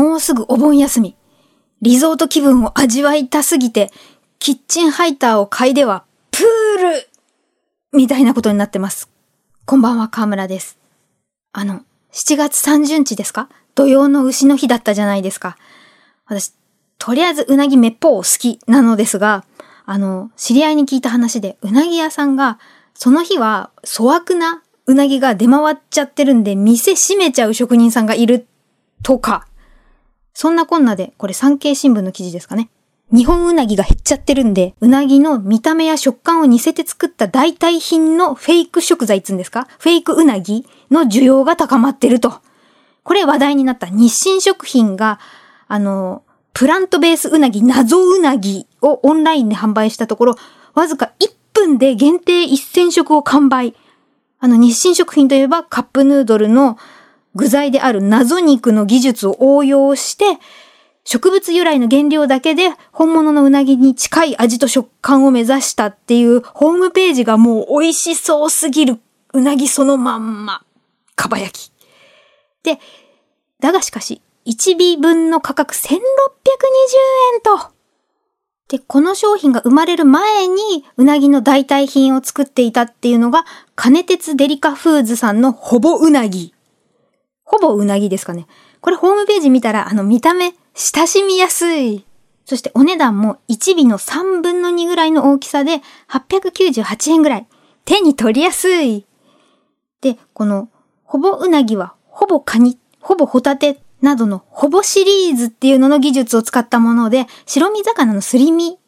[0.00, 1.14] もうすぐお盆休み。
[1.82, 3.90] リゾート気分を味わいたすぎて、
[4.38, 6.42] キッチンハイターを嗅いでは、プー
[7.02, 7.08] ル
[7.92, 9.10] みたいなことになってます。
[9.66, 10.78] こんばんは、河村です。
[11.52, 13.50] あの、7月30日ですか？
[13.74, 15.58] 土曜の牛の日だったじゃないですか。
[16.24, 16.54] 私、
[16.96, 19.44] とりあえずうなぎめっぽう好きなのですが、
[19.84, 22.58] あの、知り合いに聞いた話で、うなぎ屋さんが、
[22.94, 28.46] その日は粗悪なうなぎが出回っちゃってるんで、店閉めちゃう職人さんがいる
[29.02, 29.46] とか。
[30.34, 32.70] そんなこんなで、これ産経新聞の記事ですかね。
[33.12, 39.66] 日本うなぎが減っちゃってるんで、うなぎの見た目や食感を似せて作った代替品のフェイク食材っつうんですか？
[39.78, 42.34] フェイクうなぎの需要が高まってると。
[43.02, 45.18] これ話題になった日清食品が、
[45.66, 46.22] あの、
[46.52, 50.36] プラントベースうなぎ、謎うなぎをオンラインで販売したところ、
[50.74, 53.74] わずか1分で限定1000食を完売。
[54.38, 56.78] あの、日清食品といえばカップヌードルの
[57.34, 60.24] 具材である謎肉の技術を応用して、
[61.04, 69.00] 植物由来の原料だけで本物のうなぎに近い味と食感を目指したっていうホームページがもう美味しそうすぎる
[69.32, 70.62] うなぎそのまんま。
[71.16, 71.72] かば焼き。
[72.62, 72.78] で、
[73.60, 77.70] だがしかし、1尾分の価格1620円と。
[78.68, 86.54] で、この商品が生まれる前に、うなぎの代替品を作っていたっていうのが、金鉄デリカフーズさんのほぼうなぎ。
[87.50, 88.46] ほぼうなぎですかね。
[88.80, 92.06] これホームページ見たら、あの見た目、親しみやすい。
[92.44, 97.46] そしてお値段も1尾の3分の2ぐらいの大きさで898円ぐらい。
[97.84, 99.04] 手に取りやすい。
[100.00, 100.68] で、この
[101.02, 108.78] ほぼうなぎはほぼカニ、ほぼホタテなどのほぼシリーズっていうのの技術を使ったもので、白身魚のすり身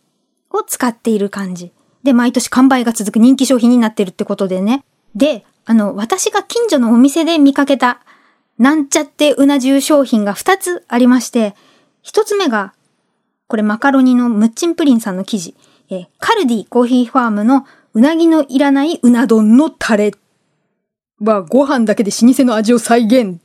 [0.50, 1.72] を使っている感じ。
[2.04, 4.84] で、毎年完売が続く人気商品になってるってことでね。
[5.16, 8.00] で、あの、私が近所のお店で見かけた、
[8.62, 11.56] なんちゃってうな重商品が2つありまして、
[12.04, 12.74] 1つ目が、
[13.48, 15.56] これマカロニのムッチンプリンさんの記事。
[15.90, 20.12] えカルディコーヒーファームのうなぎのいらないうな丼のタレ
[21.20, 23.40] はご飯だけで老舗の味を再現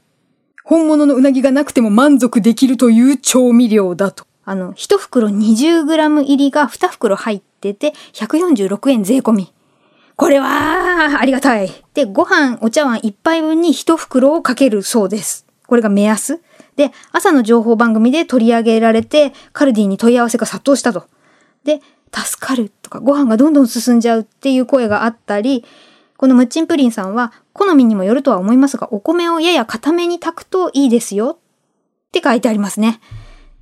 [0.64, 4.28] 本物のうなぎがなくても満足できるという調味料だと。
[4.46, 9.54] あの、一袋 20g 入りが2袋入ってて、146円税込み。
[10.18, 11.70] これは、ありがたい。
[11.94, 15.46] で、ご飯、お茶碗1杯分に1袋をかけるそうです。
[15.68, 16.42] これが目安。
[16.76, 21.06] で、朝の情報番組で取り上げられて、カルディに問い合わせが殺到したと。
[21.64, 25.64] で、助かるとか、ご飯がどんどん進んじゃうっていう声があったり、
[26.18, 33.02] このムッチンプリンさんは、好みにもよるとは思いますが、お米をやや固めに炊くといいですよって書いてありますね。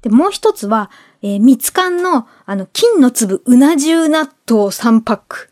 [0.03, 0.89] で、もう一つは、
[1.22, 5.49] えー、蜜缶の、あの、金の粒うな重納豆3パック。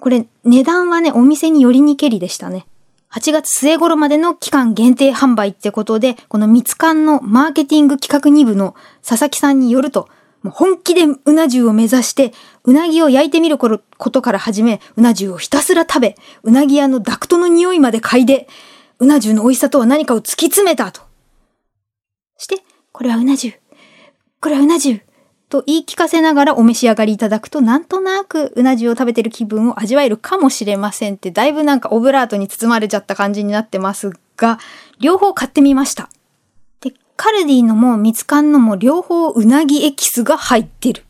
[0.00, 2.66] これ、値段はね、お店によりにけりでしたね。
[3.10, 10.08] 8月末頃までの期間限定販売ってことで、この蜜缶のマーケティング企画2部の佐々木さんによると、
[10.42, 12.32] もう本気でうな重を目指して、
[12.64, 18.46] うなぎを焼いてみることから始め、うな重をひたすら食べ、うなぎ屋のダクトの匂いまで嗅いで、
[19.00, 21.00] うな重の美味しさとは何かを突き詰めたと。
[22.36, 23.58] して、これはうな重。
[24.40, 25.02] これはうな重。
[25.48, 34.58] と言い聞かせながらお召し上がりいただくと、なんとなくうな重を食べてる気分を味わえるかもしれませんって、だいぶなんかオブラートに包まれちゃった感じになってますが、
[35.00, 36.10] 両方買ってみました。
[37.16, 41.04] カルディのもミツカンのも両方うなぎエキスが入ってる。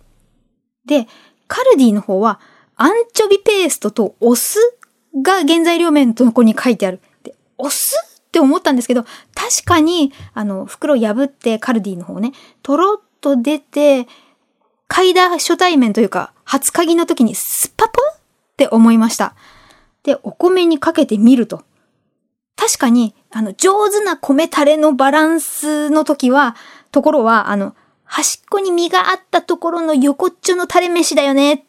[0.87, 1.07] で、
[1.49, 2.41] カルディの方は
[2.77, 4.59] アンチョビペーストとお酢
[5.21, 7.01] が原材料名のとこに書いてある。
[7.23, 7.95] で、お酢
[8.27, 12.33] って思ったんですけど、確かに、あの、袋破ってカルディの方ね、
[12.63, 14.07] とろっと出て、
[14.89, 18.19] 嗅いだ初対面というか、初嗅ぎの時にスパポンっ
[18.57, 19.35] て思いました。
[20.03, 21.63] で、お米にかけてみると。
[22.57, 26.57] 確かに、あの、上手な米タレのバランスの時は、
[26.91, 31.63] ところは、あの、端っこに身があったところの横っちょのタレ飯だよねっ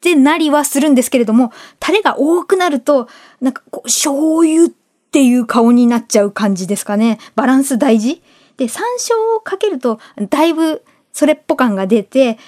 [0.00, 3.08] てなりはするんですけれども、タレが多くなると、
[3.40, 4.68] なんかこう、醤油っ
[5.10, 7.18] ていう顔になっちゃう感じですかね。
[7.34, 8.22] バランス大事
[8.58, 9.98] で、山椒をかけると、
[10.28, 12.38] だいぶそれっぽ感が出て、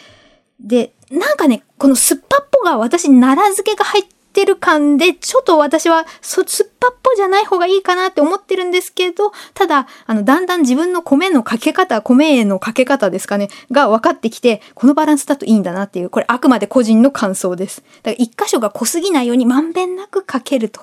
[0.61, 17.83] で、なんかね、この酸っぱっぽが私、奈良漬けが入ってる感で、ちょっと私は、そ、酸っぱっぽじゃない方がいいかなって思ってるんですけど、ただ、あの、だんだん自分の米のかけ方、米へのかけ方ですかね、が分かってきて、このバランスだといいんだなっていう、これあくまで個人の感想です。
[18.03, 20.83] だから一箇所が濃すぎないようにまんべんなくかけると。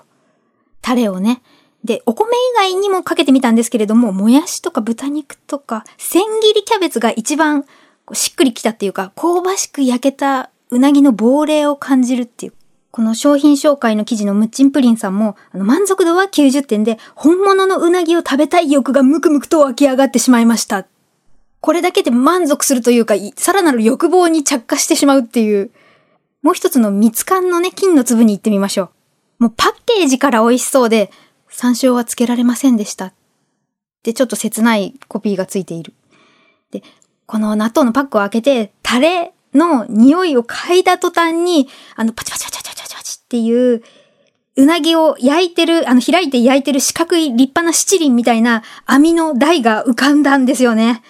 [0.82, 1.42] タレをね。
[1.84, 7.66] で、お米以外にもかけてみたんですけれども、もやしとか豚肉とか、千切りキャベツが一番
[8.14, 12.54] しっくりきたっていうか、香ばしく焼けたうなぎの亡霊を感じるっていう
[12.92, 20.88] この商品紹介の記事のムッチンプリンさんも、あの満足度は90点で、本物のうなぎを食べたい欲がムクムクと湧き上がってしまいました。
[21.62, 25.72] これだけで満足するというか、さらなる欲望に着火してしまうっていう。
[26.42, 28.90] もう一つの蜜柑のね、金の粒に行ってみましょ
[29.40, 29.44] う。
[29.44, 31.12] もうパッケージから美味しそうで、
[31.60, 33.12] 山椒はつけられませんでした。
[34.04, 35.94] で、ちょっと切ないコピーがついている。
[36.72, 36.84] で、
[37.26, 41.68] この納豆のパックを開けて、タレの匂いを嗅いだ途端に、
[41.98, 43.84] あの、パチパチパチパチパチパチっていう、
[44.56, 51.04] うなぎを焼いてる、あの、開いて焼いてる四角い立派な七輪みたいな網の台が浮かんだんですよね。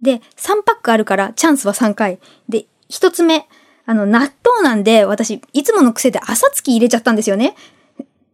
[0.00, 2.18] で、3パックあるからチャンスは3回。
[2.48, 3.46] で、1つ目、
[3.84, 7.54] あの、納豆なんで、私、いつもの癖で朝月入れちゃったんですよね。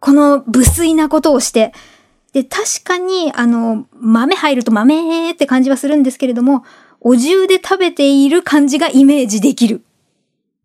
[0.03, 1.73] この無粋なことをして。
[2.33, 6.65] で、確かに、あの、豆入ると豆って感じはするんですけれども、
[7.01, 9.83] お重で食べている感じがイメージできる。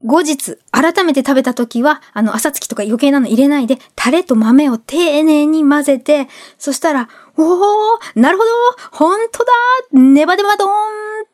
[0.04, 7.08] 後日、改めて食べた時は、あの、朝月とか余計なの入れないで、タレと豆を丁寧に混ぜて、そしたら、
[7.38, 8.50] おー、なるほど、
[8.92, 9.52] ほんとだ、
[9.92, 11.28] ネバネバドーンっ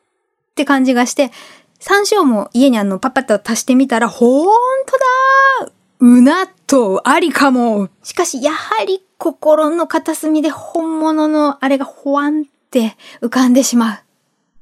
[0.54, 1.30] て感じがして、
[1.78, 4.46] 山椒も家にあの、パッパッと足してみたら、ほん
[4.84, 4.98] と
[5.62, 7.88] だうなっとありかも。
[8.02, 13.98] しかし、やはり心の片隅で本物のあれがほわんって浮かんでしまう。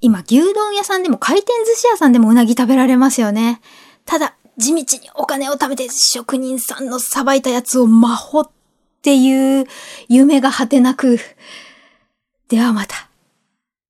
[0.00, 3.60] 今、牛丼屋さんでも回転寿司屋さんでもうなぎ食べられますよね。
[4.04, 8.50] ただ、地道にお金を食べて職人さんのさばいたやつを魔法っ
[9.02, 9.66] ていう
[10.08, 11.18] 夢が果てなく。
[12.48, 13.11] ではまた。